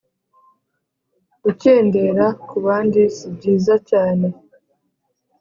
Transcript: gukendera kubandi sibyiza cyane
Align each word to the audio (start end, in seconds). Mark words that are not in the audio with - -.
gukendera 1.43 2.25
kubandi 2.49 3.01
sibyiza 3.15 3.75
cyane 3.89 4.27